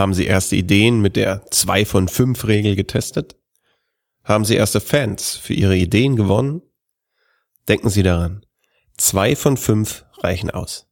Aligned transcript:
Haben 0.00 0.14
Sie 0.14 0.24
erste 0.24 0.56
Ideen 0.56 1.02
mit 1.02 1.14
der 1.14 1.44
2 1.50 1.84
von 1.84 2.08
5 2.08 2.46
Regel 2.46 2.74
getestet? 2.74 3.36
Haben 4.24 4.46
Sie 4.46 4.54
erste 4.54 4.80
Fans 4.80 5.36
für 5.36 5.52
Ihre 5.52 5.76
Ideen 5.76 6.16
gewonnen? 6.16 6.62
Denken 7.68 7.90
Sie 7.90 8.02
daran, 8.02 8.46
2 8.96 9.36
von 9.36 9.58
5 9.58 10.06
reichen 10.20 10.50
aus. 10.50 10.86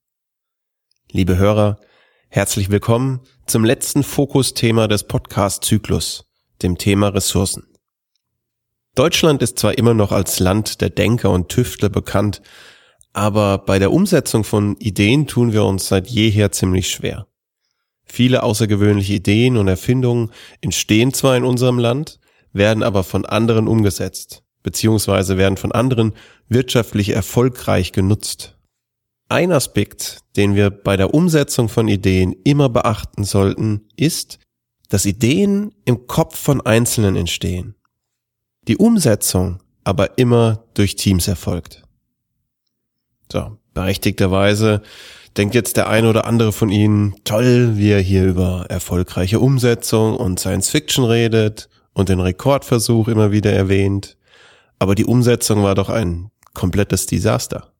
Liebe 1.10 1.38
Hörer, 1.38 1.80
herzlich 2.28 2.68
willkommen 2.68 3.20
zum 3.46 3.64
letzten 3.64 4.02
Fokusthema 4.02 4.88
des 4.88 5.04
Podcast-Zyklus, 5.04 6.26
dem 6.60 6.76
Thema 6.76 7.08
Ressourcen. 7.08 7.66
Deutschland 8.94 9.40
ist 9.40 9.58
zwar 9.58 9.78
immer 9.78 9.94
noch 9.94 10.12
als 10.12 10.38
Land 10.38 10.82
der 10.82 10.90
Denker 10.90 11.30
und 11.30 11.48
Tüftler 11.48 11.88
bekannt, 11.88 12.42
aber 13.14 13.56
bei 13.56 13.78
der 13.78 13.90
Umsetzung 13.90 14.44
von 14.44 14.76
Ideen 14.76 15.26
tun 15.26 15.54
wir 15.54 15.64
uns 15.64 15.88
seit 15.88 16.08
jeher 16.08 16.52
ziemlich 16.52 16.90
schwer. 16.90 17.26
Viele 18.10 18.42
außergewöhnliche 18.42 19.14
Ideen 19.14 19.56
und 19.56 19.68
Erfindungen 19.68 20.30
entstehen 20.60 21.12
zwar 21.12 21.36
in 21.36 21.44
unserem 21.44 21.78
Land, 21.78 22.18
werden 22.52 22.82
aber 22.82 23.04
von 23.04 23.26
anderen 23.26 23.68
umgesetzt, 23.68 24.42
beziehungsweise 24.62 25.36
werden 25.36 25.56
von 25.56 25.72
anderen 25.72 26.14
wirtschaftlich 26.48 27.10
erfolgreich 27.10 27.92
genutzt. 27.92 28.56
Ein 29.28 29.52
Aspekt, 29.52 30.20
den 30.36 30.54
wir 30.54 30.70
bei 30.70 30.96
der 30.96 31.12
Umsetzung 31.12 31.68
von 31.68 31.86
Ideen 31.86 32.34
immer 32.44 32.70
beachten 32.70 33.24
sollten, 33.24 33.86
ist, 33.94 34.38
dass 34.88 35.04
Ideen 35.04 35.74
im 35.84 36.06
Kopf 36.06 36.38
von 36.38 36.62
Einzelnen 36.62 37.14
entstehen. 37.14 37.74
Die 38.68 38.78
Umsetzung 38.78 39.62
aber 39.84 40.18
immer 40.18 40.64
durch 40.74 40.96
Teams 40.96 41.28
erfolgt. 41.28 41.82
So, 43.30 43.58
berechtigterweise 43.74 44.82
denkt 45.36 45.54
jetzt 45.54 45.76
der 45.76 45.88
eine 45.88 46.08
oder 46.08 46.26
andere 46.26 46.52
von 46.52 46.70
Ihnen, 46.70 47.14
toll, 47.24 47.76
wie 47.76 47.90
er 47.90 48.00
hier 48.00 48.24
über 48.24 48.66
erfolgreiche 48.68 49.40
Umsetzung 49.40 50.16
und 50.16 50.40
Science 50.40 50.70
Fiction 50.70 51.04
redet 51.04 51.68
und 51.92 52.08
den 52.08 52.20
Rekordversuch 52.20 53.08
immer 53.08 53.32
wieder 53.32 53.52
erwähnt. 53.52 54.16
Aber 54.78 54.94
die 54.94 55.04
Umsetzung 55.04 55.62
war 55.62 55.74
doch 55.74 55.88
ein 55.88 56.30
komplettes 56.54 57.06
Desaster. 57.06 57.72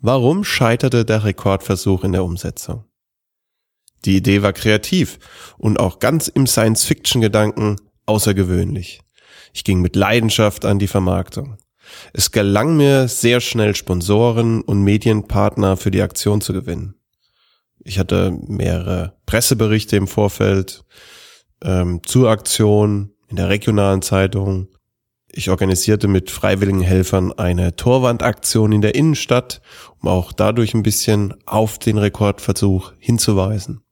Warum 0.00 0.44
scheiterte 0.44 1.04
der 1.04 1.24
Rekordversuch 1.24 2.04
in 2.04 2.12
der 2.12 2.24
Umsetzung? 2.24 2.84
Die 4.06 4.16
Idee 4.16 4.42
war 4.42 4.54
kreativ 4.54 5.18
und 5.58 5.78
auch 5.78 5.98
ganz 5.98 6.28
im 6.28 6.46
Science-Fiction-Gedanken 6.46 7.76
außergewöhnlich. 8.06 9.02
Ich 9.52 9.64
ging 9.64 9.82
mit 9.82 9.96
Leidenschaft 9.96 10.64
an 10.64 10.78
die 10.78 10.86
Vermarktung. 10.86 11.58
Es 12.12 12.30
gelang 12.30 12.76
mir 12.76 13.08
sehr 13.08 13.40
schnell 13.40 13.74
Sponsoren 13.74 14.62
und 14.62 14.82
Medienpartner 14.82 15.76
für 15.76 15.90
die 15.90 16.02
Aktion 16.02 16.40
zu 16.40 16.52
gewinnen. 16.52 16.94
Ich 17.82 17.98
hatte 17.98 18.36
mehrere 18.46 19.16
Presseberichte 19.26 19.96
im 19.96 20.06
Vorfeld 20.06 20.84
ähm, 21.62 22.00
zur 22.04 22.30
Aktion 22.30 23.12
in 23.28 23.36
der 23.36 23.48
regionalen 23.48 24.02
Zeitung. 24.02 24.68
Ich 25.32 25.48
organisierte 25.48 26.08
mit 26.08 26.30
freiwilligen 26.30 26.82
Helfern 26.82 27.32
eine 27.32 27.76
Torwandaktion 27.76 28.72
in 28.72 28.80
der 28.80 28.94
Innenstadt, 28.96 29.62
um 30.00 30.08
auch 30.08 30.32
dadurch 30.32 30.74
ein 30.74 30.82
bisschen 30.82 31.34
auf 31.46 31.78
den 31.78 31.98
Rekordversuch 31.98 32.92
hinzuweisen. 32.98 33.82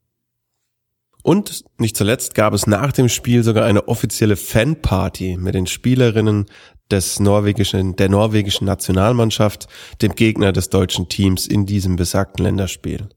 Und 1.21 1.65
nicht 1.77 1.97
zuletzt 1.97 2.33
gab 2.33 2.53
es 2.53 2.65
nach 2.65 2.93
dem 2.93 3.09
Spiel 3.09 3.43
sogar 3.43 3.65
eine 3.65 3.87
offizielle 3.87 4.37
Fanparty 4.37 5.37
mit 5.37 5.53
den 5.53 5.67
Spielerinnen 5.67 6.45
des 6.89 7.19
norwegischen, 7.19 7.95
der 7.95 8.09
norwegischen 8.09 8.65
Nationalmannschaft, 8.65 9.67
dem 10.01 10.15
Gegner 10.15 10.53
des 10.53 10.69
deutschen 10.69 11.09
Teams 11.09 11.45
in 11.45 11.65
diesem 11.65 11.97
besagten 11.97 12.43
Länderspiel. 12.43 13.09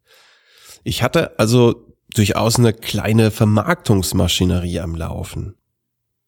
Ich 0.84 1.02
hatte 1.02 1.38
also 1.38 1.94
durchaus 2.14 2.58
eine 2.58 2.72
kleine 2.72 3.30
Vermarktungsmaschinerie 3.30 4.80
am 4.80 4.94
Laufen. 4.94 5.54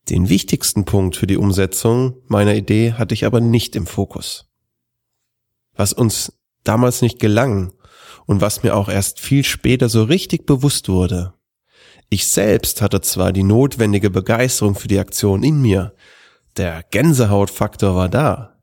Den 0.09 0.29
wichtigsten 0.29 0.85
Punkt 0.85 1.17
für 1.17 1.27
die 1.27 1.37
Umsetzung 1.37 2.17
meiner 2.27 2.55
Idee 2.55 2.93
hatte 2.93 3.15
ich 3.15 3.25
aber 3.25 3.41
nicht 3.41 3.75
im 3.75 3.87
Fokus. 3.87 4.47
Was 5.75 5.93
uns 5.93 6.33
damals 6.63 7.03
nicht 7.03 7.19
gelang 7.19 7.73
und 8.27 8.41
was 8.41 8.63
mir 8.63 8.77
auch 8.77 8.89
erst 8.89 9.21
viel 9.21 9.45
später 9.45 9.89
so 9.89 10.05
richtig 10.05 10.47
bewusst 10.47 10.89
wurde. 10.89 11.34
Ich 12.11 12.29
selbst 12.29 12.83
hatte 12.83 13.01
zwar 13.01 13.33
die 13.33 13.43
notwendige 13.43 14.11
Begeisterung 14.11 14.75
für 14.75 14.89
die 14.89 14.99
Aktion 14.99 15.43
in 15.43 15.61
mir, 15.61 15.95
der 16.57 16.85
Gänsehautfaktor 16.91 17.97
war 17.97 18.09
da. 18.09 18.61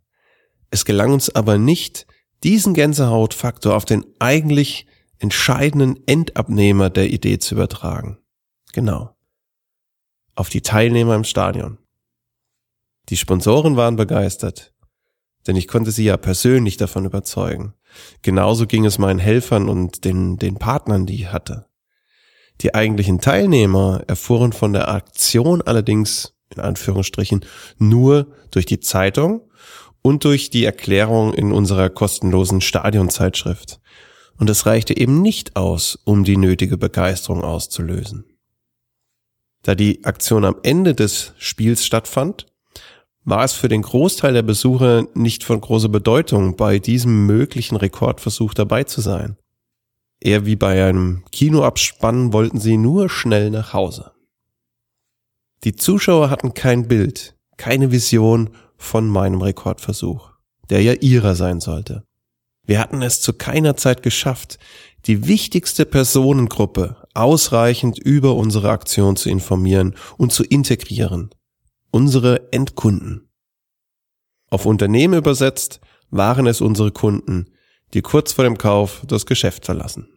Es 0.70 0.86
gelang 0.86 1.12
uns 1.12 1.34
aber 1.36 1.58
nicht, 1.58 2.08
diesen 2.44 2.74
Gänsehautfaktor 2.74 3.76
auf 3.76 3.86
den 3.86 4.06
eigentlich 4.20 4.88
entscheidenden 5.20 6.00
Endabnehmer 6.08 6.90
der 6.90 7.10
Idee 7.12 7.40
zu 7.40 7.56
übertragen. 7.56 8.18
Genau. 8.74 9.16
Auf 10.36 10.50
die 10.50 10.62
Teilnehmer 10.62 11.16
im 11.16 11.26
Stadion. 11.26 11.78
Die 13.10 13.18
Sponsoren 13.18 13.76
waren 13.76 13.98
begeistert, 13.98 14.74
denn 15.46 15.56
ich 15.56 15.68
konnte 15.68 15.92
sie 15.92 16.06
ja 16.06 16.18
persönlich 16.18 16.78
davon 16.78 17.06
überzeugen. 17.06 17.74
Genauso 18.22 18.66
ging 18.68 18.86
es 18.86 18.98
meinen 18.98 19.20
Helfern 19.20 19.68
und 19.68 20.06
den, 20.06 20.38
den 20.38 20.56
Partnern, 20.56 21.06
die 21.06 21.16
ich 21.16 21.32
hatte. 21.32 21.68
Die 22.62 22.76
eigentlichen 22.76 23.20
Teilnehmer 23.20 24.04
erfuhren 24.08 24.54
von 24.54 24.74
der 24.74 24.90
Aktion 24.90 25.62
allerdings 25.62 26.34
in 26.56 26.62
Anführungsstrichen 26.62 27.46
nur 27.78 28.28
durch 28.52 28.66
die 28.66 28.80
Zeitung 28.80 29.42
und 30.02 30.26
durch 30.26 30.50
die 30.50 30.66
Erklärung 30.66 31.34
in 31.34 31.52
unserer 31.52 31.90
kostenlosen 31.90 32.62
Stadionzeitschrift. 32.62 33.80
Und 34.38 34.50
es 34.50 34.66
reichte 34.66 34.96
eben 34.98 35.22
nicht 35.22 35.56
aus, 35.56 36.00
um 36.04 36.24
die 36.24 36.38
nötige 36.38 36.78
Begeisterung 36.78 37.44
auszulösen. 37.44 38.26
Da 39.64 39.76
die 39.76 40.04
Aktion 40.04 40.44
am 40.44 40.56
Ende 40.64 40.96
des 40.96 41.34
Spiels 41.38 41.86
stattfand, 41.86 42.48
war 43.24 43.44
es 43.44 43.54
für 43.54 43.68
den 43.68 43.84
Großteil 43.84 44.34
der 44.34 44.42
Besucher 44.42 45.06
nicht 45.14 45.44
von 45.44 45.62
großer 45.62 45.90
Bedeutung, 45.90 46.56
bei 46.56 46.80
diesem 46.80 47.28
möglichen 47.28 47.76
Rekordversuch 47.76 48.56
dabei 48.56 48.84
zu 48.84 49.02
sein. 49.02 49.38
Eher 50.22 50.46
wie 50.46 50.56
bei 50.56 50.88
einem 50.88 51.24
Kinoabspann 51.32 52.32
wollten 52.32 52.60
sie 52.60 52.78
nur 52.78 53.10
schnell 53.10 53.50
nach 53.50 53.74
Hause. 53.74 54.12
Die 55.64 55.76
Zuschauer 55.76 56.30
hatten 56.30 56.54
kein 56.54 56.88
Bild, 56.88 57.36
keine 57.58 57.92
Vision 57.92 58.52
von 58.78 59.08
meinem 59.08 59.42
Rekordversuch, 59.42 60.32
der 60.70 60.82
ja 60.82 60.94
ihrer 60.94 61.36
sein 61.36 61.60
sollte. 61.60 62.04
Wir 62.66 62.80
hatten 62.80 63.02
es 63.02 63.22
zu 63.22 63.34
keiner 63.34 63.76
Zeit 63.76 64.04
geschafft, 64.04 64.60
die 65.06 65.28
wichtigste 65.28 65.86
Personengruppe 65.86 67.08
ausreichend 67.16 67.98
über 67.98 68.36
unsere 68.36 68.70
Aktion 68.70 69.16
zu 69.16 69.30
informieren 69.30 69.96
und 70.18 70.32
zu 70.32 70.44
integrieren. 70.44 71.32
Unsere 71.90 72.54
Endkunden. 72.54 73.28
Auf 74.50 74.66
Unternehmen 74.66 75.16
übersetzt 75.16 75.82
waren 76.10 76.46
es 76.46 76.62
unsere 76.62 76.92
Kunden, 76.92 77.48
die 77.94 78.02
kurz 78.02 78.34
vor 78.34 78.44
dem 78.44 78.58
Kauf 78.58 79.02
das 79.08 79.26
Geschäft 79.26 79.66
verlassen. 79.66 80.08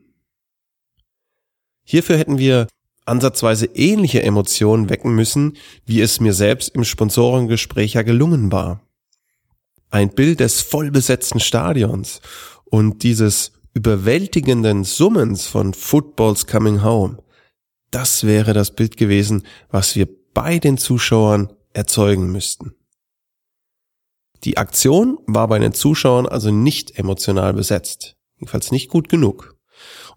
Hierfür 1.85 2.17
hätten 2.17 2.39
wir 2.39 2.67
ansatzweise 3.07 3.67
ähnliche 3.67 4.23
Emotionen 4.23 4.89
wecken 4.89 5.15
müssen, 5.15 5.57
wie 5.85 6.01
es 6.01 6.21
mir 6.21 6.33
selbst 6.33 6.71
im 6.75 6.85
Sponsorengespräch 6.85 7.95
ja 7.95 8.03
gelungen 8.03 8.51
war. 8.51 8.81
Ein 9.91 10.11
Bild 10.11 10.41
des 10.41 10.63
vollbesetzten 10.63 11.41
Stadions 11.41 12.21
und 12.65 13.03
dieses 13.03 13.53
überwältigenden 13.75 14.85
Summens 14.85 15.47
von 15.47 15.75
Footballs 15.75 16.47
Coming 16.47 16.83
Home. 16.83 17.19
Das 17.91 18.25
wäre 18.25 18.55
das 18.55 18.71
Bild 18.71 18.97
gewesen, 18.97 19.45
was 19.71 19.95
wir 19.95 20.09
bei 20.33 20.59
den 20.59 20.79
Zuschauern 20.79 21.53
erzeugen 21.73 22.33
müssten. 22.33 22.75
Die 24.45 24.59
Aktion 24.59 25.19
war 25.27 25.49
bei 25.49 25.59
den 25.59 25.73
Zuschauern 25.73 26.27
also 26.27 26.51
nicht 26.51 26.99
emotional 26.99 27.55
besetzt, 27.55 28.17
jedenfalls 28.37 28.71
nicht 28.73 28.91
gut 28.91 29.09
genug. 29.09 29.57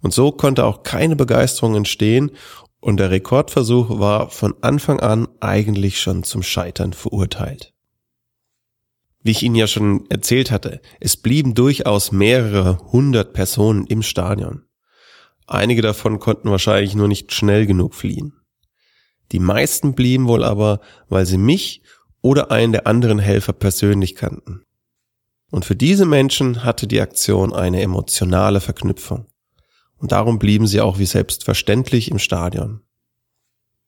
Und 0.02 0.14
so 0.14 0.32
konnte 0.32 0.66
auch 0.66 0.84
keine 0.84 1.16
Begeisterung 1.16 1.76
entstehen 1.76 2.32
und 2.80 2.98
der 2.98 3.10
Rekordversuch 3.10 4.00
war 4.00 4.30
von 4.30 4.56
Anfang 4.62 5.00
an 5.00 5.28
eigentlich 5.40 6.00
schon 6.00 6.24
zum 6.24 6.44
Scheitern 6.44 6.94
verurteilt. 6.94 7.74
Wie 9.22 9.32
ich 9.32 9.44
Ihnen 9.44 9.56
ja 9.56 9.68
schon 9.68 10.06
erzählt 10.10 10.52
hatte, 10.52 10.82
es 11.00 11.18
blieben 11.18 11.54
durchaus 11.54 12.12
mehrere 12.12 12.78
hundert 12.92 13.34
Personen 13.34 13.86
im 13.88 14.04
Stadion. 14.04 14.64
Einige 15.48 15.82
davon 15.82 16.20
konnten 16.20 16.52
wahrscheinlich 16.52 16.96
nur 16.96 17.08
nicht 17.08 17.34
schnell 17.34 17.66
genug 17.66 17.96
fliehen. 17.96 18.34
Die 19.32 19.40
meisten 19.40 19.96
blieben 19.96 20.28
wohl 20.28 20.44
aber, 20.44 20.80
weil 21.10 21.26
sie 21.26 21.38
mich 21.38 21.82
oder 22.22 22.52
einen 22.52 22.72
der 22.72 22.88
anderen 22.88 23.20
Helfer 23.20 23.54
persönlich 23.54 24.16
kannten. 24.16 24.64
Und 25.50 25.66
für 25.66 25.76
diese 25.76 26.06
Menschen 26.06 26.64
hatte 26.64 26.88
die 26.88 27.02
Aktion 27.02 27.54
eine 27.54 27.82
emotionale 27.82 28.60
Verknüpfung. 28.60 29.28
Und 29.98 30.12
darum 30.12 30.40
blieben 30.40 30.68
sie 30.68 30.82
auch 30.82 31.00
wie 31.00 31.06
selbstverständlich 31.06 32.12
im 32.12 32.20
Stadion. 32.20 32.82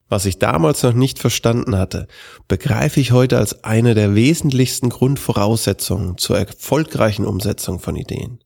Was 0.08 0.26
ich 0.26 0.40
damals 0.40 0.82
noch 0.82 0.94
nicht 0.94 1.20
verstanden 1.20 1.78
hatte, 1.78 2.08
begreife 2.48 3.00
ich 3.00 3.12
heute 3.12 3.38
als 3.38 3.64
eine 3.64 3.94
der 3.94 4.16
wesentlichsten 4.16 4.90
Grundvoraussetzungen 4.90 6.18
zur 6.18 6.40
erfolgreichen 6.40 7.26
Umsetzung 7.26 7.80
von 7.80 7.96
Ideen. 7.96 8.40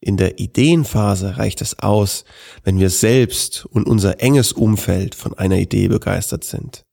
In 0.00 0.16
der 0.16 0.38
Ideenphase 0.38 1.36
reicht 1.36 1.60
es 1.60 1.78
aus, 1.80 2.24
wenn 2.64 2.78
wir 2.78 2.90
selbst 2.90 3.66
und 3.66 3.86
unser 3.86 4.22
enges 4.22 4.52
Umfeld 4.52 5.14
von 5.14 5.34
einer 5.34 5.56
Idee 5.56 5.88
begeistert 5.88 6.44
sind. 6.44 6.86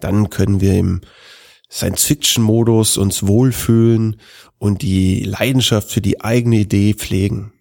Dann 0.00 0.30
können 0.30 0.60
wir 0.60 0.74
im 0.74 1.02
Science-Fiction-Modus 1.72 2.98
uns 2.98 3.26
wohlfühlen 3.26 4.16
und 4.58 4.82
die 4.82 5.24
Leidenschaft 5.24 5.90
für 5.90 6.02
die 6.02 6.20
eigene 6.20 6.56
Idee 6.56 6.94
pflegen. 6.94 7.52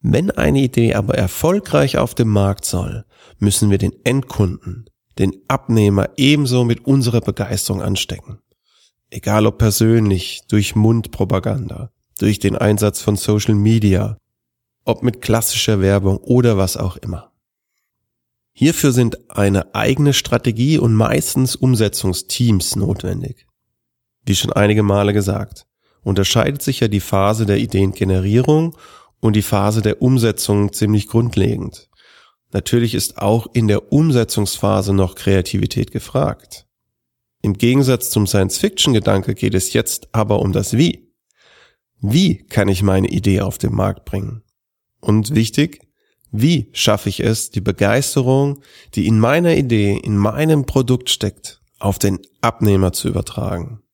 Wenn 0.00 0.30
eine 0.32 0.60
Idee 0.60 0.94
aber 0.94 1.14
erfolgreich 1.14 1.96
auf 1.96 2.14
dem 2.14 2.28
Markt 2.28 2.64
soll, 2.64 3.04
müssen 3.38 3.70
wir 3.70 3.78
den 3.78 3.92
Endkunden, 4.04 4.90
den 5.18 5.32
Abnehmer 5.48 6.10
ebenso 6.16 6.64
mit 6.64 6.84
unserer 6.84 7.20
Begeisterung 7.20 7.80
anstecken. 7.80 8.40
Egal 9.10 9.46
ob 9.46 9.58
persönlich, 9.58 10.42
durch 10.48 10.74
Mundpropaganda, 10.74 11.90
durch 12.18 12.40
den 12.40 12.56
Einsatz 12.56 13.00
von 13.00 13.16
Social 13.16 13.54
Media, 13.54 14.18
ob 14.84 15.02
mit 15.02 15.22
klassischer 15.22 15.80
Werbung 15.80 16.18
oder 16.18 16.58
was 16.58 16.76
auch 16.76 16.96
immer. 16.96 17.30
Hierfür 18.56 18.92
sind 18.92 19.30
eine 19.30 19.74
eigene 19.74 20.12
Strategie 20.12 20.78
und 20.78 20.94
meistens 20.94 21.56
Umsetzungsteams 21.56 22.76
notwendig. 22.76 23.46
Wie 24.24 24.36
schon 24.36 24.52
einige 24.52 24.84
Male 24.84 25.12
gesagt, 25.12 25.66
unterscheidet 26.02 26.62
sich 26.62 26.78
ja 26.78 26.88
die 26.88 27.00
Phase 27.00 27.46
der 27.46 27.58
Ideengenerierung 27.58 28.76
und 29.20 29.34
die 29.34 29.42
Phase 29.42 29.82
der 29.82 30.00
Umsetzung 30.00 30.72
ziemlich 30.72 31.08
grundlegend. 31.08 31.90
Natürlich 32.52 32.94
ist 32.94 33.18
auch 33.18 33.48
in 33.52 33.66
der 33.66 33.92
Umsetzungsphase 33.92 34.94
noch 34.94 35.16
Kreativität 35.16 35.90
gefragt. 35.90 36.68
Im 37.42 37.54
Gegensatz 37.54 38.10
zum 38.10 38.28
Science-Fiction-Gedanke 38.28 39.34
geht 39.34 39.54
es 39.54 39.72
jetzt 39.72 40.08
aber 40.12 40.38
um 40.38 40.52
das 40.52 40.76
Wie. 40.76 41.12
Wie 42.00 42.36
kann 42.36 42.68
ich 42.68 42.82
meine 42.82 43.08
Idee 43.08 43.40
auf 43.40 43.58
den 43.58 43.74
Markt 43.74 44.04
bringen? 44.04 44.44
Und 45.00 45.34
wichtig, 45.34 45.80
wie 46.36 46.68
schaffe 46.72 47.08
ich 47.08 47.20
es, 47.20 47.50
die 47.50 47.60
Begeisterung, 47.60 48.60
die 48.96 49.06
in 49.06 49.20
meiner 49.20 49.54
Idee, 49.54 49.96
in 49.96 50.16
meinem 50.16 50.66
Produkt 50.66 51.08
steckt, 51.08 51.60
auf 51.78 52.00
den 52.00 52.18
Abnehmer 52.40 52.92
zu 52.92 53.06
übertragen? 53.06 53.84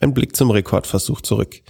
Ein 0.00 0.14
Blick 0.14 0.34
zum 0.34 0.50
Rekordversuch 0.50 1.20
zurück. 1.20 1.60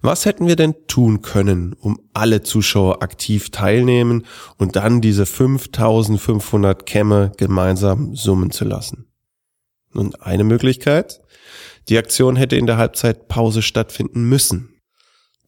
Was 0.00 0.24
hätten 0.24 0.46
wir 0.46 0.56
denn 0.56 0.74
tun 0.86 1.20
können, 1.20 1.74
um 1.74 2.00
alle 2.14 2.42
Zuschauer 2.42 3.02
aktiv 3.02 3.50
teilnehmen 3.50 4.24
und 4.56 4.76
dann 4.76 5.02
diese 5.02 5.26
5500 5.26 6.86
Kämme 6.86 7.32
gemeinsam 7.36 8.16
summen 8.16 8.50
zu 8.50 8.64
lassen? 8.64 9.12
Nun, 9.92 10.14
eine 10.14 10.44
Möglichkeit. 10.44 11.20
Die 11.90 11.98
Aktion 11.98 12.36
hätte 12.36 12.56
in 12.56 12.64
der 12.64 12.78
Halbzeitpause 12.78 13.60
stattfinden 13.60 14.22
müssen. 14.22 14.77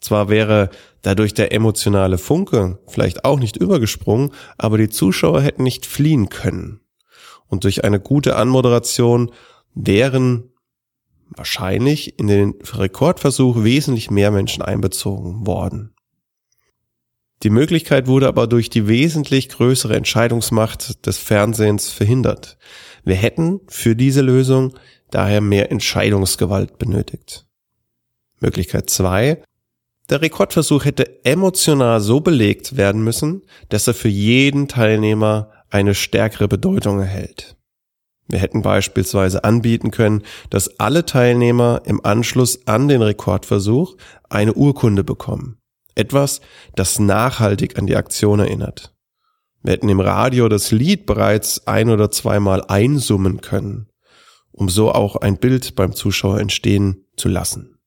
Zwar 0.01 0.29
wäre 0.29 0.71
dadurch 1.03 1.35
der 1.35 1.53
emotionale 1.53 2.19
Funke 2.19 2.79
vielleicht 2.87 3.25
auch 3.25 3.39
nicht 3.39 3.57
übergesprungen, 3.57 4.33
aber 4.57 4.79
die 4.79 4.89
Zuschauer 4.89 5.43
hätten 5.43 5.63
nicht 5.63 5.87
fliehen 5.87 6.29
können. 6.29 6.81
Und 7.49 7.65
durch 7.65 7.85
eine 7.85 8.01
gute 8.01 8.37
Anmoderation 8.37 9.31
wären 9.75 10.51
wahrscheinlich 11.29 12.19
in 12.19 12.27
den 12.27 12.55
Rekordversuch 12.73 13.63
wesentlich 13.63 14.11
mehr 14.11 14.31
Menschen 14.31 14.63
einbezogen 14.63 15.47
worden. 15.47 15.95
Die 17.43 17.51
Möglichkeit 17.51 18.07
wurde 18.07 18.29
aber 18.29 18.47
durch 18.47 18.69
die 18.69 18.87
wesentlich 18.87 19.49
größere 19.49 19.97
Entscheidungsmacht 19.97 21.07
des 21.07 21.19
Fernsehens 21.19 21.89
verhindert. 21.89 22.59
Wir 23.05 23.15
hätten 23.15 23.61
für 23.69 23.97
diese 23.97 24.21
Lösung 24.21 24.75
daher 25.11 25.41
mehr 25.41 25.71
Entscheidungsgewalt 25.71 26.79
benötigt. 26.79 27.47
Möglichkeit 28.41 28.91
zwei: 28.91 29.43
Der 30.11 30.21
Rekordversuch 30.21 30.85
hätte 30.85 31.25
emotional 31.25 32.01
so 32.01 32.21
belegt 32.21 32.77
werden 32.77 33.05
müssen, 33.05 33.43
dass 33.69 33.87
er 33.87 33.95
für 33.95 34.09
jeden 34.09 34.67
Teilnehmer 34.67 35.53
eine 35.71 35.95
stärkere 35.95 36.49
Bedeutung 36.49 36.99
erhält. 36.99 37.57
Wir 38.27 38.41
hätten 38.41 38.63
beispielsweise 38.63 39.45
anbieten 39.45 39.93
können, 39.93 40.23
dass 40.51 40.81
alle 40.81 41.07
Teilnehmer 41.07 41.83
im 41.85 42.05
Anschluss 42.05 42.67
an 42.67 42.89
den 42.89 43.03
Rekordversuch 43.03 43.97
eine 44.29 44.55
Urkunde 44.55 45.05
bekommen. 45.05 45.59
Etwas, 45.95 46.41
das 46.75 46.99
nachhaltig 46.99 47.79
an 47.79 47.87
die 47.87 47.97
Aktion 47.97 48.41
erinnert. 48.41 48.95
Wir 49.63 49.75
hätten 49.75 49.89
im 49.89 50.01
Radio 50.01 50.49
das 50.49 50.73
Lied 50.73 51.07
bereits 51.07 51.67
ein 51.69 51.89
oder 51.89 52.11
zweimal 52.11 52.65
einsummen 52.67 53.41
können, 53.41 53.89
um 54.51 54.69
so 54.69 54.91
auch 54.91 55.17
ein 55.17 55.37
Bild 55.37 55.77
beim 55.77 55.95
Zuschauer 55.95 56.41
entstehen 56.41 57.05
zu 57.17 57.29
lassen. 57.29 57.80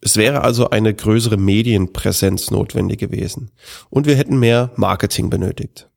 Es 0.00 0.16
wäre 0.16 0.42
also 0.42 0.70
eine 0.70 0.94
größere 0.94 1.36
Medienpräsenz 1.36 2.50
notwendig 2.50 2.98
gewesen 2.98 3.50
und 3.90 4.06
wir 4.06 4.16
hätten 4.16 4.38
mehr 4.38 4.72
Marketing 4.76 5.28
benötigt. 5.28 5.90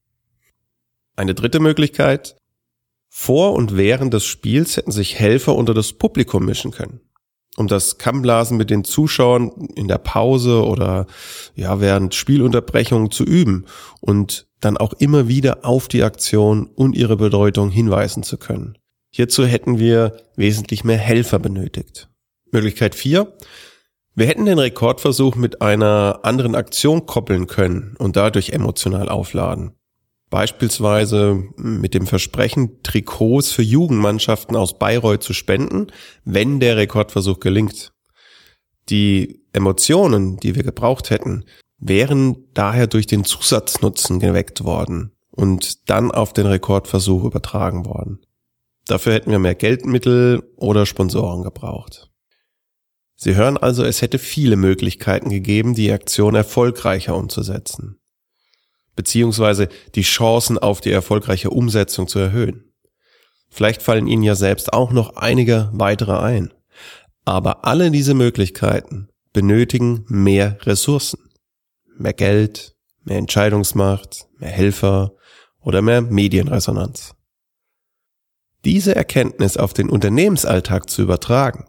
Eine 1.15 1.33
dritte 1.33 1.59
Möglichkeit, 1.59 2.35
vor 3.15 3.53
und 3.53 3.77
während 3.77 4.13
des 4.13 4.25
Spiels 4.25 4.75
hätten 4.75 4.91
sich 4.91 5.19
Helfer 5.19 5.55
unter 5.55 5.75
das 5.75 5.94
Publikum 5.94 6.45
mischen 6.45 6.71
können, 6.71 7.00
um 7.55 7.67
das 7.67 8.00
Kammblasen 8.00 8.57
mit 8.57 8.71
den 8.71 8.83
Zuschauern 8.83 9.51
in 9.75 9.88
der 9.88 10.00
Pause 10.00 10.65
oder 10.65 11.06
ja 11.53 11.79
während 11.79 12.15
Spielunterbrechungen 12.15 13.11
zu 13.11 13.23
üben 13.23 13.65
und 14.01 14.47
dann 14.59 14.77
auch 14.77 14.94
immer 14.94 15.27
wieder 15.27 15.63
auf 15.63 15.88
die 15.88 16.03
Aktion 16.03 16.65
und 16.65 16.95
ihre 16.95 17.15
Bedeutung 17.15 17.69
hinweisen 17.69 18.23
zu 18.23 18.38
können. 18.38 18.79
Hierzu 19.11 19.45
hätten 19.45 19.77
wir 19.77 20.17
wesentlich 20.35 20.83
mehr 20.83 20.97
Helfer 20.97 21.38
benötigt. 21.38 22.09
Möglichkeit 22.51 22.95
4. 22.95 23.31
Wir 24.15 24.27
hätten 24.27 24.45
den 24.45 24.60
Rekordversuch 24.60 25.36
mit 25.36 25.62
einer 25.62 26.19
anderen 26.21 26.54
Aktion 26.54 27.07
koppeln 27.07 27.48
können 27.48 27.95
und 27.98 28.15
dadurch 28.15 28.51
emotional 28.51 29.10
aufladen. 29.10 29.74
Beispielsweise 30.30 31.44
mit 31.57 31.95
dem 31.95 32.06
Versprechen, 32.06 32.83
Trikots 32.83 33.52
für 33.52 33.64
Jugendmannschaften 33.64 34.56
aus 34.56 34.78
Bayreuth 34.78 35.23
zu 35.23 35.33
spenden, 35.33 35.87
wenn 36.26 36.59
der 36.59 36.78
Rekordversuch 36.78 37.40
gelingt. 37.40 37.92
Die 38.90 39.42
Emotionen, 39.52 40.37
die 40.37 40.56
wir 40.56 40.64
gebraucht 40.64 41.09
hätten, 41.09 41.45
wären 41.80 42.37
daher 42.54 42.87
durch 42.87 43.07
den 43.07 43.26
Zusatznutzen 43.26 44.19
geweckt 44.19 44.64
worden 44.64 45.11
und 45.31 45.90
dann 45.90 46.11
auf 46.11 46.33
den 46.33 46.45
Rekordversuch 46.45 47.23
übertragen 47.23 47.85
worden. 47.85 48.19
Dafür 48.85 49.14
hätten 49.14 49.31
wir 49.31 49.40
mehr 49.40 49.56
Geldmittel 49.56 50.44
oder 50.56 50.85
Sponsoren 50.85 51.42
gebraucht. 51.42 52.12
Sie 53.23 53.35
hören 53.35 53.57
also, 53.57 53.83
es 53.83 54.01
hätte 54.01 54.19
viele 54.19 54.56
Möglichkeiten 54.56 55.30
gegeben, 55.30 55.75
die 55.75 55.92
Aktion 55.92 56.35
erfolgreicher 56.35 57.15
umzusetzen 57.15 57.99
beziehungsweise 58.95 59.69
die 59.95 60.01
Chancen 60.01 60.57
auf 60.57 60.81
die 60.81 60.92
erfolgreiche 60.92 61.49
Umsetzung 61.49 62.07
zu 62.07 62.19
erhöhen. 62.19 62.71
Vielleicht 63.49 63.81
fallen 63.81 64.07
Ihnen 64.07 64.23
ja 64.23 64.35
selbst 64.35 64.73
auch 64.73 64.92
noch 64.92 65.15
einige 65.15 65.69
weitere 65.73 66.18
ein. 66.18 66.53
Aber 67.25 67.65
alle 67.65 67.92
diese 67.92 68.13
Möglichkeiten 68.13 69.09
benötigen 69.31 70.06
mehr 70.07 70.57
Ressourcen. 70.63 71.19
Mehr 71.97 72.13
Geld, 72.13 72.75
mehr 73.03 73.18
Entscheidungsmacht, 73.18 74.27
mehr 74.37 74.49
Helfer 74.49 75.13
oder 75.61 75.81
mehr 75.81 76.01
Medienresonanz. 76.01 77.15
Diese 78.65 78.95
Erkenntnis 78.95 79.57
auf 79.57 79.73
den 79.73 79.89
Unternehmensalltag 79.89 80.89
zu 80.89 81.01
übertragen, 81.01 81.65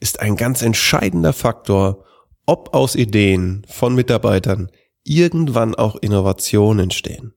ist 0.00 0.20
ein 0.20 0.36
ganz 0.36 0.62
entscheidender 0.62 1.32
Faktor, 1.32 2.04
ob 2.46 2.74
aus 2.74 2.94
Ideen 2.94 3.64
von 3.68 3.94
Mitarbeitern 3.94 4.70
irgendwann 5.04 5.74
auch 5.74 5.96
Innovationen 5.96 6.84
entstehen. 6.84 7.34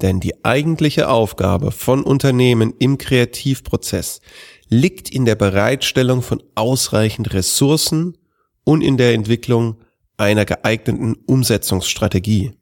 Denn 0.00 0.20
die 0.20 0.44
eigentliche 0.44 1.08
Aufgabe 1.08 1.70
von 1.70 2.02
Unternehmen 2.02 2.74
im 2.78 2.98
Kreativprozess 2.98 4.20
liegt 4.68 5.10
in 5.10 5.24
der 5.24 5.34
Bereitstellung 5.34 6.22
von 6.22 6.42
ausreichend 6.54 7.34
Ressourcen 7.34 8.16
und 8.64 8.80
in 8.80 8.96
der 8.96 9.12
Entwicklung 9.12 9.82
einer 10.16 10.44
geeigneten 10.44 11.14
Umsetzungsstrategie. 11.26 12.52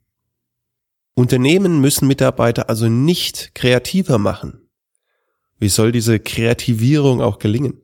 Unternehmen 1.14 1.80
müssen 1.80 2.08
Mitarbeiter 2.08 2.68
also 2.68 2.88
nicht 2.88 3.54
kreativer 3.54 4.18
machen. 4.18 4.68
Wie 5.58 5.68
soll 5.68 5.92
diese 5.92 6.18
Kreativierung 6.18 7.20
auch 7.20 7.38
gelingen? 7.38 7.82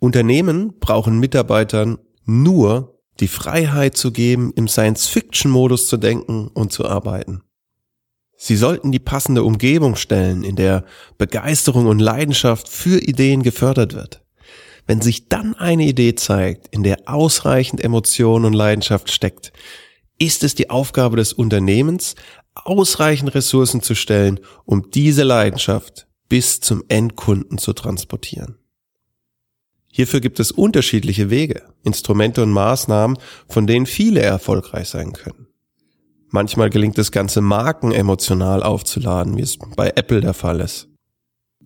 Unternehmen 0.00 0.78
brauchen 0.80 1.20
Mitarbeitern 1.20 1.98
nur 2.24 2.98
die 3.20 3.28
Freiheit 3.28 3.96
zu 3.96 4.12
geben, 4.12 4.52
im 4.56 4.66
Science-Fiction-Modus 4.66 5.88
zu 5.88 5.98
denken 5.98 6.48
und 6.48 6.72
zu 6.72 6.86
arbeiten. 6.86 7.42
Sie 8.36 8.56
sollten 8.56 8.90
die 8.90 8.98
passende 8.98 9.44
Umgebung 9.44 9.96
stellen, 9.96 10.42
in 10.42 10.56
der 10.56 10.86
Begeisterung 11.18 11.86
und 11.86 11.98
Leidenschaft 11.98 12.68
für 12.68 12.98
Ideen 12.98 13.42
gefördert 13.42 13.94
wird. 13.94 14.24
Wenn 14.86 15.02
sich 15.02 15.28
dann 15.28 15.54
eine 15.54 15.84
Idee 15.84 16.14
zeigt, 16.14 16.68
in 16.68 16.82
der 16.82 17.00
ausreichend 17.04 17.84
Emotion 17.84 18.46
und 18.46 18.54
Leidenschaft 18.54 19.12
steckt, 19.12 19.52
ist 20.18 20.42
es 20.42 20.54
die 20.54 20.70
Aufgabe 20.70 21.16
des 21.16 21.34
Unternehmens, 21.34 22.14
ausreichend 22.54 23.34
Ressourcen 23.34 23.82
zu 23.82 23.94
stellen, 23.94 24.40
um 24.64 24.90
diese 24.90 25.24
Leidenschaft 25.24 26.06
bis 26.30 26.60
zum 26.60 26.82
Endkunden 26.88 27.58
zu 27.58 27.74
transportieren. 27.74 28.59
Hierfür 29.92 30.20
gibt 30.20 30.38
es 30.40 30.52
unterschiedliche 30.52 31.30
Wege, 31.30 31.62
Instrumente 31.82 32.42
und 32.42 32.50
Maßnahmen, 32.52 33.18
von 33.48 33.66
denen 33.66 33.86
viele 33.86 34.20
erfolgreich 34.20 34.88
sein 34.88 35.12
können. 35.12 35.48
Manchmal 36.28 36.70
gelingt 36.70 36.96
es 36.98 37.10
ganze 37.10 37.40
Marken 37.40 37.90
emotional 37.90 38.62
aufzuladen, 38.62 39.36
wie 39.36 39.42
es 39.42 39.58
bei 39.76 39.88
Apple 39.96 40.20
der 40.20 40.34
Fall 40.34 40.60
ist. 40.60 40.88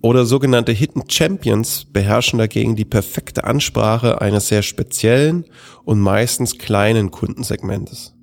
Oder 0.01 0.25
sogenannte 0.25 0.73
Hidden 0.73 1.05
Champions 1.09 1.87
beherrschen 1.87 2.39
dagegen 2.39 2.77
die 2.77 2.85
perfekte 2.85 3.45
Ansprache 3.45 4.21
eines 4.21 4.49
sehr 4.49 4.63
speziellen 4.63 5.45
und 5.85 6.01
meistens 6.01 6.59
kleinen 6.59 7.11
Kundensegmentes. 7.11 8.15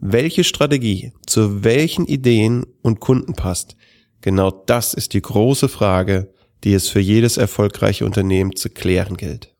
Welche 0.00 0.44
Strategie 0.44 1.12
zu 1.26 1.62
welchen 1.62 2.06
Ideen 2.06 2.64
und 2.82 3.00
Kunden 3.00 3.34
passt, 3.34 3.76
genau 4.20 4.50
das 4.50 4.94
ist 4.94 5.12
die 5.12 5.22
große 5.22 5.68
Frage, 5.68 6.32
die 6.64 6.74
es 6.74 6.88
für 6.88 7.00
jedes 7.00 7.36
erfolgreiche 7.36 8.04
Unternehmen 8.04 8.56
zu 8.56 8.70
klären 8.70 9.16
gilt. 9.16 9.54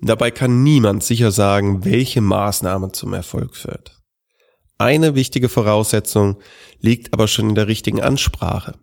Dabei 0.00 0.30
kann 0.30 0.62
niemand 0.62 1.02
sicher 1.02 1.32
sagen, 1.32 1.84
welche 1.84 2.20
Maßnahme 2.20 2.92
zum 2.92 3.14
Erfolg 3.14 3.56
führt. 3.56 4.00
Eine 4.78 5.16
wichtige 5.16 5.48
Voraussetzung 5.48 6.40
liegt 6.80 7.12
aber 7.12 7.26
schon 7.26 7.48
in 7.48 7.54
der 7.56 7.66
richtigen 7.66 8.00
Ansprache. 8.00 8.78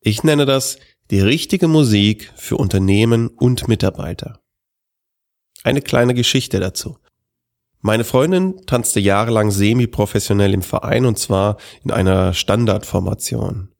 Ich 0.00 0.24
nenne 0.24 0.44
das 0.44 0.78
die 1.10 1.20
richtige 1.20 1.68
Musik 1.68 2.30
für 2.36 2.56
Unternehmen 2.56 3.28
und 3.28 3.66
Mitarbeiter. 3.66 4.40
Eine 5.64 5.80
kleine 5.80 6.12
Geschichte 6.12 6.60
dazu. 6.60 6.98
Meine 7.80 8.04
Freundin 8.04 8.60
tanzte 8.66 9.00
jahrelang 9.00 9.50
semi-professionell 9.50 10.54
im 10.54 10.62
Verein 10.62 11.06
und 11.06 11.18
zwar 11.18 11.56
in 11.82 11.90
einer 11.90 12.34
Standardformation. 12.34 13.72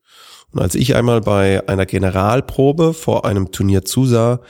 Und 0.52 0.61
als 0.61 0.75
ich 0.75 0.94
einmal 0.94 1.21
bei 1.21 1.66
einer 1.68 1.87
Generalprobe 1.87 2.94
vor 2.94 3.25
einem 3.25 3.52
Turnier 3.52 3.85
zusah, 3.85 4.40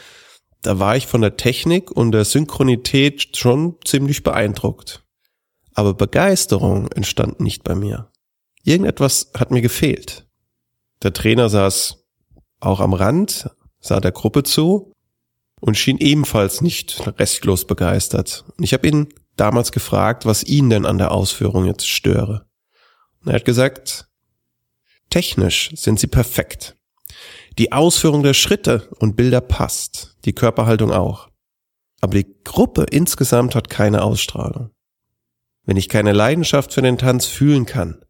da 0.62 0.78
war 0.78 0.96
ich 0.96 1.06
von 1.06 1.20
der 1.20 1.36
Technik 1.36 1.90
und 1.90 2.12
der 2.12 2.24
Synchronität 2.24 3.36
schon 3.36 3.76
ziemlich 3.84 4.22
beeindruckt 4.22 5.02
aber 5.74 5.94
Begeisterung 5.94 6.90
entstand 6.92 7.40
nicht 7.40 7.64
bei 7.64 7.74
mir. 7.74 8.10
Irgendetwas 8.62 9.30
hat 9.36 9.50
mir 9.50 9.62
gefehlt. 9.62 10.26
Der 11.02 11.12
Trainer 11.12 11.48
saß 11.48 12.04
auch 12.60 12.80
am 12.80 12.92
Rand, 12.92 13.50
sah 13.80 14.00
der 14.00 14.12
Gruppe 14.12 14.44
zu 14.44 14.92
und 15.60 15.76
schien 15.76 15.98
ebenfalls 15.98 16.60
nicht 16.60 17.02
restlos 17.18 17.66
begeistert. 17.66 18.44
Und 18.56 18.64
ich 18.64 18.72
habe 18.72 18.86
ihn 18.86 19.08
damals 19.36 19.72
gefragt, 19.72 20.26
was 20.26 20.44
ihn 20.44 20.70
denn 20.70 20.86
an 20.86 20.98
der 20.98 21.10
Ausführung 21.10 21.64
jetzt 21.64 21.88
störe. 21.88 22.46
Und 23.20 23.28
er 23.28 23.36
hat 23.36 23.44
gesagt, 23.44 24.08
technisch 25.12 25.70
sind 25.74 26.00
sie 26.00 26.06
perfekt. 26.06 26.74
Die 27.58 27.70
Ausführung 27.70 28.22
der 28.22 28.34
Schritte 28.34 28.88
und 28.98 29.14
Bilder 29.14 29.42
passt, 29.42 30.16
die 30.24 30.32
Körperhaltung 30.32 30.90
auch. 30.90 31.28
Aber 32.00 32.14
die 32.14 32.26
Gruppe 32.44 32.86
insgesamt 32.90 33.54
hat 33.54 33.68
keine 33.68 34.02
Ausstrahlung. 34.02 34.70
Wenn 35.64 35.76
ich 35.76 35.88
keine 35.88 36.12
Leidenschaft 36.12 36.72
für 36.72 36.82
den 36.82 36.98
Tanz 36.98 37.26
fühlen 37.26 37.66
kann, 37.66 38.02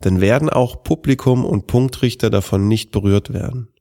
dann 0.00 0.20
werden 0.20 0.50
auch 0.50 0.82
Publikum 0.82 1.44
und 1.44 1.66
Punktrichter 1.66 2.28
davon 2.28 2.68
nicht 2.68 2.90
berührt 2.92 3.32
werden. 3.32 3.72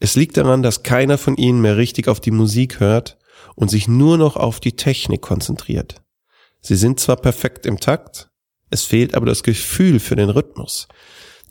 Es 0.00 0.16
liegt 0.16 0.36
daran, 0.36 0.62
dass 0.62 0.82
keiner 0.82 1.18
von 1.18 1.36
ihnen 1.36 1.62
mehr 1.62 1.76
richtig 1.76 2.08
auf 2.08 2.20
die 2.20 2.30
Musik 2.30 2.78
hört 2.78 3.18
und 3.54 3.70
sich 3.70 3.88
nur 3.88 4.18
noch 4.18 4.36
auf 4.36 4.60
die 4.60 4.76
Technik 4.76 5.22
konzentriert. 5.22 6.02
Sie 6.60 6.76
sind 6.76 7.00
zwar 7.00 7.16
perfekt 7.16 7.64
im 7.64 7.80
Takt, 7.80 8.30
es 8.68 8.84
fehlt 8.84 9.14
aber 9.14 9.26
das 9.26 9.42
Gefühl 9.42 9.98
für 9.98 10.16
den 10.16 10.30
Rhythmus. 10.30 10.86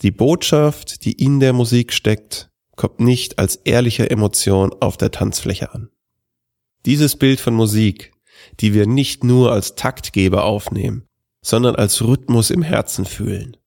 Die 0.01 0.11
Botschaft, 0.11 1.05
die 1.05 1.11
in 1.11 1.39
der 1.39 1.53
Musik 1.53 1.93
steckt, 1.93 2.49
kommt 2.75 2.99
nicht 2.99 3.39
als 3.39 3.57
ehrliche 3.57 4.09
Emotion 4.09 4.73
auf 4.79 4.95
der 4.97 5.11
Tanzfläche 5.11 5.73
an. 5.73 5.89
Dieses 6.85 7.17
Bild 7.17 7.39
von 7.41 7.53
Musik 7.53 8.13
die 8.59 8.73
wir 8.73 8.87
nicht 8.87 9.23
nur 9.23 9.51
als 9.51 9.75
Taktgeber 9.75 10.43
aufnehmen, 10.43 11.07
sondern 11.41 11.75
als 11.75 12.01
Rhythmus 12.01 12.49
im 12.49 12.61
Herzen 12.61 13.05
fühlen, 13.05 13.57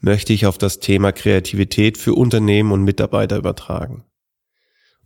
möchte 0.00 0.32
ich 0.32 0.46
auf 0.46 0.58
das 0.58 0.80
Thema 0.80 1.12
Kreativität 1.12 1.98
für 1.98 2.14
Unternehmen 2.14 2.72
und 2.72 2.82
Mitarbeiter 2.82 3.36
übertragen. 3.36 4.04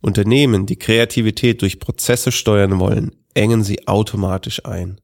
Unternehmen, 0.01 0.65
die 0.65 0.77
Kreativität 0.77 1.61
durch 1.61 1.79
Prozesse 1.79 2.31
steuern 2.31 2.79
wollen, 2.79 3.15
engen 3.33 3.63
sie 3.63 3.87
automatisch 3.87 4.65
ein. 4.65 5.01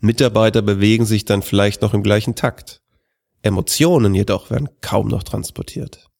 Mitarbeiter 0.00 0.62
bewegen 0.62 1.06
sich 1.06 1.24
dann 1.24 1.42
vielleicht 1.42 1.82
noch 1.82 1.94
im 1.94 2.02
gleichen 2.02 2.34
Takt. 2.34 2.82
Emotionen 3.44 4.14
jedoch 4.14 4.50
werden 4.50 4.68
kaum 4.80 5.08
noch 5.08 5.22
transportiert. 5.22 6.10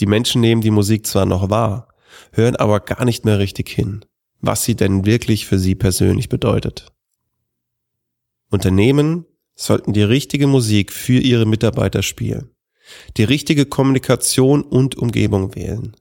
Die 0.00 0.06
Menschen 0.06 0.40
nehmen 0.40 0.60
die 0.60 0.70
Musik 0.70 1.06
zwar 1.06 1.26
noch 1.26 1.50
wahr, 1.50 1.88
hören 2.32 2.56
aber 2.56 2.80
gar 2.80 3.04
nicht 3.04 3.24
mehr 3.24 3.38
richtig 3.38 3.68
hin 3.68 4.04
was 4.46 4.64
sie 4.64 4.74
denn 4.74 5.06
wirklich 5.06 5.46
für 5.46 5.58
sie 5.58 5.74
persönlich 5.74 6.28
bedeutet. 6.28 6.92
Unternehmen 8.50 9.26
sollten 9.54 9.92
die 9.92 10.02
richtige 10.02 10.46
Musik 10.46 10.92
für 10.92 11.18
ihre 11.18 11.46
Mitarbeiter 11.46 12.02
spielen, 12.02 12.50
die 13.16 13.24
richtige 13.24 13.66
Kommunikation 13.66 14.62
und 14.62 14.96
Umgebung 14.96 15.54
wählen. 15.54 15.96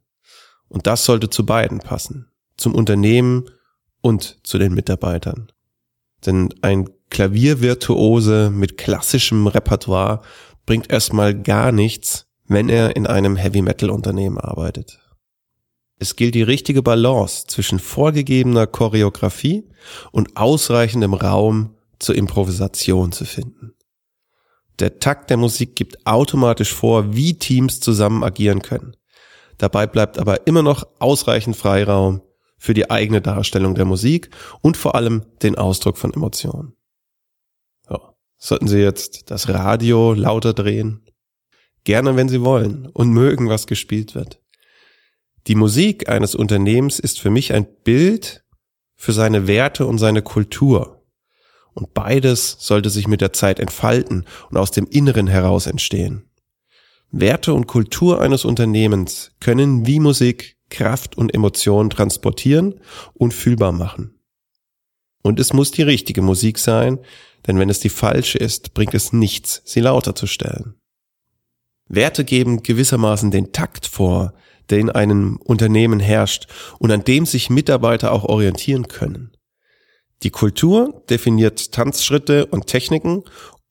Und 0.67 0.87
das 0.87 1.05
sollte 1.05 1.29
zu 1.29 1.45
beiden 1.45 1.79
passen, 1.79 2.31
zum 2.57 2.75
Unternehmen 2.75 3.49
und 4.01 4.39
zu 4.43 4.57
den 4.57 4.73
Mitarbeitern. 4.73 5.51
Denn 6.25 6.53
ein 6.61 6.89
Klaviervirtuose 7.13 8.49
mit 8.49 8.77
klassischem 8.77 9.45
Repertoire 9.45 10.21
bringt 10.65 10.91
erstmal 10.91 11.39
gar 11.39 11.71
nichts, 11.71 12.25
wenn 12.47 12.69
er 12.69 12.95
in 12.95 13.07
einem 13.07 13.35
Heavy 13.35 13.61
Metal 13.61 13.91
Unternehmen 13.91 14.39
arbeitet. 14.39 14.99
Es 15.99 16.15
gilt 16.15 16.33
die 16.35 16.41
richtige 16.41 16.81
Balance 16.81 17.45
zwischen 17.47 17.77
vorgegebener 17.77 18.65
Choreografie 18.65 19.69
und 20.11 20.35
ausreichendem 20.35 21.13
Raum 21.13 21.75
zur 21.99 22.15
Improvisation 22.15 23.11
zu 23.11 23.25
finden. 23.25 23.73
Der 24.79 24.97
Takt 24.97 25.29
der 25.29 25.37
Musik 25.37 25.75
gibt 25.75 26.07
automatisch 26.07 26.73
vor, 26.73 27.15
wie 27.15 27.37
Teams 27.37 27.79
zusammen 27.79 28.23
agieren 28.23 28.63
können. 28.63 28.97
Dabei 29.59 29.85
bleibt 29.85 30.17
aber 30.17 30.47
immer 30.47 30.63
noch 30.63 30.83
ausreichend 30.97 31.55
Freiraum 31.55 32.21
für 32.57 32.73
die 32.73 32.89
eigene 32.89 33.21
Darstellung 33.21 33.75
der 33.75 33.85
Musik 33.85 34.31
und 34.61 34.77
vor 34.77 34.95
allem 34.95 35.23
den 35.43 35.55
Ausdruck 35.55 35.97
von 35.97 36.11
Emotionen. 36.11 36.75
So. 38.43 38.55
Sollten 38.55 38.67
Sie 38.67 38.79
jetzt 38.79 39.31
das 39.31 39.47
Radio 39.47 40.11
lauter 40.11 40.53
drehen? 40.53 41.01
Gerne, 41.85 42.17
wenn 42.17 42.27
Sie 42.27 42.41
wollen 42.41 42.87
und 42.87 43.09
mögen, 43.09 43.47
was 43.47 43.67
gespielt 43.67 44.15
wird. 44.15 44.41
Die 45.47 45.55
Musik 45.55 46.09
eines 46.09 46.35
Unternehmens 46.35 46.99
ist 46.99 47.21
für 47.21 47.29
mich 47.29 47.53
ein 47.53 47.65
Bild 47.85 48.43
für 48.97 49.13
seine 49.13 49.47
Werte 49.47 49.85
und 49.85 49.97
seine 49.97 50.21
Kultur. 50.21 51.05
Und 51.73 51.93
beides 51.93 52.57
sollte 52.59 52.89
sich 52.89 53.07
mit 53.07 53.21
der 53.21 53.31
Zeit 53.31 53.61
entfalten 53.61 54.25
und 54.49 54.57
aus 54.57 54.71
dem 54.71 54.87
Inneren 54.87 55.27
heraus 55.27 55.65
entstehen. 55.65 56.29
Werte 57.11 57.53
und 57.53 57.67
Kultur 57.67 58.19
eines 58.19 58.43
Unternehmens 58.43 59.31
können 59.39 59.87
wie 59.87 60.01
Musik 60.01 60.57
Kraft 60.69 61.17
und 61.17 61.33
Emotionen 61.33 61.89
transportieren 61.89 62.81
und 63.13 63.33
fühlbar 63.33 63.71
machen. 63.71 64.12
Und 65.23 65.39
es 65.39 65.53
muss 65.53 65.71
die 65.71 65.81
richtige 65.81 66.21
Musik 66.21 66.59
sein, 66.59 66.99
denn 67.47 67.57
wenn 67.57 67.69
es 67.69 67.79
die 67.79 67.89
falsche 67.89 68.37
ist, 68.37 68.73
bringt 68.73 68.93
es 68.93 69.13
nichts, 69.13 69.61
sie 69.65 69.79
lauter 69.79 70.13
zu 70.15 70.27
stellen. 70.27 70.75
Werte 71.87 72.23
geben 72.23 72.61
gewissermaßen 72.61 73.31
den 73.31 73.51
Takt 73.51 73.87
vor, 73.87 74.33
der 74.69 74.79
in 74.79 74.89
einem 74.89 75.37
Unternehmen 75.37 75.99
herrscht 75.99 76.47
und 76.79 76.91
an 76.91 77.03
dem 77.03 77.25
sich 77.25 77.49
Mitarbeiter 77.49 78.11
auch 78.11 78.23
orientieren 78.23 78.87
können. 78.87 79.35
Die 80.23 80.29
Kultur 80.29 81.03
definiert 81.09 81.71
Tanzschritte 81.73 82.45
und 82.45 82.67
Techniken, 82.67 83.23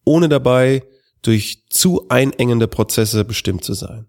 ohne 0.04 0.28
dabei 0.28 0.82
durch 1.22 1.64
zu 1.70 2.08
einengende 2.08 2.68
Prozesse 2.68 3.24
bestimmt 3.24 3.64
zu 3.64 3.72
sein. 3.74 4.06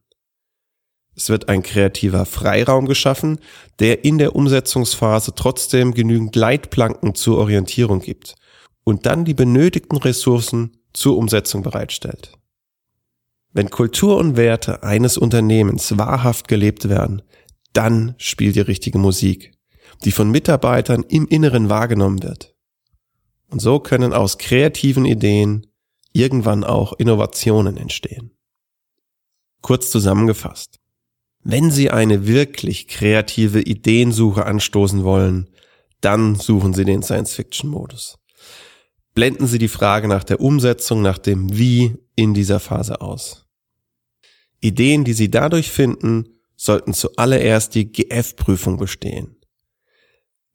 Es 1.16 1.30
wird 1.30 1.48
ein 1.50 1.62
kreativer 1.62 2.26
Freiraum 2.26 2.88
geschaffen, 2.88 3.40
der 3.80 4.04
in 4.04 4.18
der 4.18 4.36
Umsetzungsphase 4.36 5.34
trotzdem 5.36 5.94
genügend 5.94 6.36
Leitplanken 6.36 7.14
zur 7.14 7.38
Orientierung 7.38 8.00
gibt 8.00 8.36
und 8.84 9.06
dann 9.06 9.26
die 9.26 9.34
benötigten 9.34 9.98
Ressourcen 9.98 10.78
zur 10.94 11.18
Umsetzung 11.18 11.62
bereitstellt. 11.62 12.34
Wenn 13.52 13.70
Kultur 13.70 14.18
und 14.18 14.36
Werte 14.36 14.82
eines 14.82 15.18
Unternehmens 15.18 15.98
wahrhaft 15.98 16.48
gelebt 16.48 16.90
werden, 16.90 17.22
dann 17.74 18.16
spielt 18.18 18.56
die 18.56 18.62
richtige 18.62 18.98
Musik, 18.98 19.54
die 20.04 20.12
von 20.12 20.32
Mitarbeitern 20.32 21.04
im 21.08 21.28
Inneren 21.28 21.70
wahrgenommen 21.70 22.24
wird. 22.24 22.56
Und 23.50 23.60
so 23.62 23.80
können 23.80 24.14
aus 24.14 24.40
kreativen 24.40 25.06
Ideen 25.06 25.68
irgendwann 26.14 26.64
auch 26.64 26.94
Innovationen 26.94 27.78
entstehen. 27.78 28.32
Kurz 29.62 29.92
zusammengefasst. 29.92 30.80
Wenn 31.44 31.72
Sie 31.72 31.90
eine 31.90 32.26
wirklich 32.26 32.88
kreative 32.88 33.62
Ideensuche 33.62 34.46
anstoßen 34.46 35.04
wollen, 35.04 35.50
dann 36.00 36.36
suchen 36.36 36.74
Sie 36.74 36.86
den 36.86 37.04
Science-Fiction-Modus. 37.04 38.18
Blenden 39.14 39.48
Sie 39.48 39.60
die 39.60 39.68
Frage 39.68 40.08
nach 40.08 40.24
der 40.24 40.40
Umsetzung, 40.40 41.02
nach 41.02 41.18
dem 41.18 41.58
Wie 41.58 41.96
in 42.16 42.34
dieser 42.34 42.60
Phase 42.60 43.02
aus. 43.02 43.46
Ideen, 44.62 45.04
die 45.04 45.14
Sie 45.14 45.30
dadurch 45.30 45.70
finden, 45.70 46.30
sollten 46.56 46.94
zuallererst 46.94 47.76
die 47.76 47.92
GF-Prüfung 47.92 48.78
bestehen. 48.78 49.36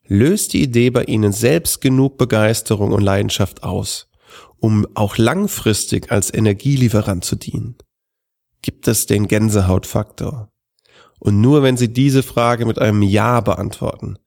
Löst 0.07 0.53
die 0.53 0.63
Idee 0.63 0.89
bei 0.89 1.03
Ihnen 1.03 1.31
selbst 1.31 1.81
genug 1.81 2.17
Begeisterung 2.17 2.91
und 2.93 3.03
Leidenschaft 3.03 3.61
aus, 3.61 4.09
um 4.57 4.87
auch 4.95 5.17
langfristig 5.17 6.11
als 6.11 6.33
Energielieferant 6.33 7.23
zu 7.23 7.35
dienen? 7.35 7.77
Gibt 8.63 8.87
es 8.87 9.05
den 9.05 9.27
Gänsehautfaktor? 9.27 10.51
Und 11.19 11.41
nur 11.41 11.63
wenn 11.63 11.77
Sie 11.77 11.91
diese 11.91 12.23
Frage 12.23 12.65
mit 12.65 12.79
einem 12.79 13.01
Ja 13.01 13.41
beantworten, 13.41 14.17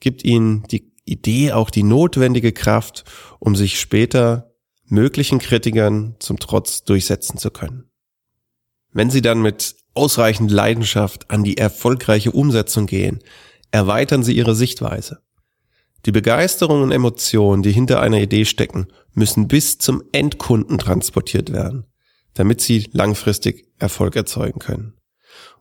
gibt 0.00 0.24
Ihnen 0.24 0.64
die 0.70 0.92
Idee 1.04 1.52
auch 1.52 1.70
die 1.70 1.82
notwendige 1.82 2.52
Kraft, 2.52 3.04
um 3.38 3.56
sich 3.56 3.80
später 3.80 4.52
möglichen 4.84 5.38
Kritikern 5.38 6.16
zum 6.18 6.38
Trotz 6.38 6.84
durchsetzen 6.84 7.38
zu 7.38 7.50
können. 7.50 7.90
Wenn 8.92 9.10
Sie 9.10 9.22
dann 9.22 9.42
mit 9.42 9.76
ausreichend 9.94 10.50
Leidenschaft 10.50 11.30
an 11.30 11.44
die 11.44 11.58
erfolgreiche 11.58 12.32
Umsetzung 12.32 12.86
gehen, 12.86 13.20
erweitern 13.70 14.22
Sie 14.22 14.36
Ihre 14.36 14.54
Sichtweise. 14.54 15.20
Die 16.06 16.12
Begeisterung 16.12 16.82
und 16.82 16.92
Emotionen, 16.92 17.62
die 17.62 17.72
hinter 17.72 18.00
einer 18.00 18.20
Idee 18.20 18.44
stecken, 18.44 18.86
müssen 19.14 19.48
bis 19.48 19.78
zum 19.78 20.02
Endkunden 20.12 20.78
transportiert 20.78 21.52
werden, 21.52 21.86
damit 22.34 22.60
sie 22.60 22.88
langfristig 22.92 23.66
Erfolg 23.78 24.14
erzeugen 24.14 24.60
können. 24.60 24.97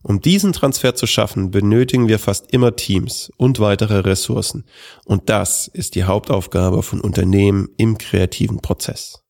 Um 0.04 0.22
diesen 0.22 0.54
Transfer 0.54 0.96
zu 0.96 1.08
schaffen, 1.08 1.52
benötigen 1.52 2.08
wir 2.08 2.20
fast 2.20 2.54
immer 2.54 2.76
Teams 2.76 3.32
und 3.38 3.60
weitere 3.60 4.00
Ressourcen. 4.00 4.66
Und 5.06 5.30
das 5.30 5.68
ist 5.68 5.96
die 5.96 6.04
Hauptaufgabe 6.04 6.84
von 6.84 7.02
Unternehmen 7.02 7.70
im 7.78 7.98
kreativen 7.98 8.62
Prozess. 8.62 9.24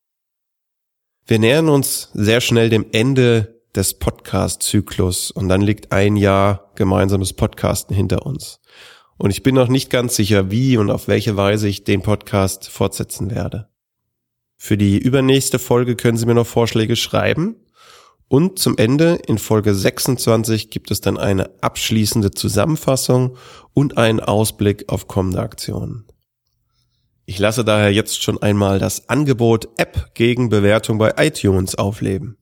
Wir 1.26 1.40
nähern 1.40 1.70
uns 1.70 2.10
sehr 2.14 2.42
schnell 2.42 2.70
dem 2.70 2.86
Ende 2.92 3.62
des 3.76 3.96
Podcast-Zyklus 3.96 5.32
und 5.32 5.50
dann 5.50 5.62
liegt 5.62 5.92
ein 5.92 6.16
Jahr 6.16 6.72
gemeinsames 6.76 7.34
Podcasten 7.34 7.96
hinter 7.96 8.26
uns. 8.26 8.60
Und 9.18 9.32
ich 9.32 9.44
bin 9.44 9.56
noch 9.56 9.68
nicht 9.68 9.90
ganz 9.90 10.16
sicher, 10.16 10.52
wie 10.52 10.78
und 10.78 10.90
auf 10.90 11.08
welche 11.08 11.38
Weise 11.38 11.68
ich 11.68 11.84
den 11.84 12.02
Podcast 12.02 12.70
fortsetzen 12.70 13.32
werde. 13.32 13.68
Für 14.58 14.78
die 14.78 14.98
übernächste 14.98 15.60
Folge 15.60 15.96
können 15.96 16.18
Sie 16.18 16.26
mir 16.26 16.34
noch 16.34 16.48
Vorschläge 16.48 16.96
schreiben 16.96 17.56
und 18.30 18.60
zum 18.60 18.78
Ende 18.78 19.20
in 19.28 19.38
Folge 19.38 19.74
26 19.74 20.70
gibt 20.70 20.92
es 20.92 21.02
dann 21.02 21.18
eine 21.18 21.50
abschließende 21.62 22.32
Zusammenfassung 22.32 23.38
und 23.74 23.98
einen 23.98 24.20
Ausblick 24.20 24.86
auf 24.90 25.08
kommende 25.08 25.40
Aktionen. 25.40 26.06
Ich 27.26 27.40
lasse 27.40 27.66
daher 27.66 27.92
jetzt 27.92 28.24
schon 28.24 28.42
einmal 28.42 28.80
das 28.80 29.10
Angebot 29.10 29.68
App 29.78 30.14
gegen 30.14 30.50
Bewertung 30.50 30.98
bei 30.98 31.14
iTunes 31.18 31.76
aufleben. 31.76 32.38